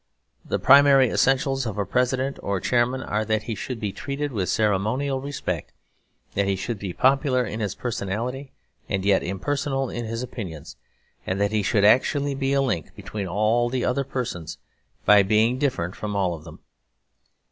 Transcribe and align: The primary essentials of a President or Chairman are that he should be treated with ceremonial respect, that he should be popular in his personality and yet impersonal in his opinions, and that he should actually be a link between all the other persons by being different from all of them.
The 0.43 0.57
primary 0.57 1.11
essentials 1.11 1.67
of 1.67 1.77
a 1.77 1.85
President 1.85 2.39
or 2.41 2.59
Chairman 2.59 3.03
are 3.03 3.23
that 3.23 3.43
he 3.43 3.53
should 3.53 3.79
be 3.79 3.91
treated 3.91 4.31
with 4.31 4.49
ceremonial 4.49 5.21
respect, 5.21 5.73
that 6.33 6.47
he 6.47 6.55
should 6.55 6.79
be 6.79 6.91
popular 6.91 7.45
in 7.45 7.59
his 7.59 7.75
personality 7.75 8.51
and 8.89 9.05
yet 9.05 9.21
impersonal 9.21 9.91
in 9.91 10.05
his 10.05 10.23
opinions, 10.23 10.75
and 11.27 11.39
that 11.39 11.51
he 11.51 11.61
should 11.61 11.85
actually 11.85 12.33
be 12.33 12.51
a 12.53 12.63
link 12.63 12.95
between 12.95 13.27
all 13.27 13.69
the 13.69 13.85
other 13.85 14.03
persons 14.03 14.57
by 15.05 15.21
being 15.21 15.59
different 15.59 15.95
from 15.95 16.15
all 16.15 16.33
of 16.33 16.45
them. 16.45 16.61